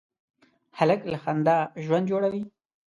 هلک 0.77 1.01
له 1.11 1.17
خندا 1.23 1.57
ژوند 1.85 2.05
جوړوي. 2.11 2.43